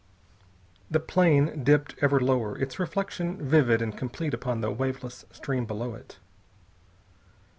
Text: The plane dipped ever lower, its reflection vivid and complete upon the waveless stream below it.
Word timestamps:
The 0.89 0.99
plane 0.99 1.63
dipped 1.63 1.93
ever 2.01 2.19
lower, 2.19 2.57
its 2.57 2.79
reflection 2.79 3.37
vivid 3.47 3.83
and 3.83 3.95
complete 3.95 4.33
upon 4.33 4.61
the 4.61 4.71
waveless 4.71 5.25
stream 5.31 5.67
below 5.67 5.93
it. 5.93 6.17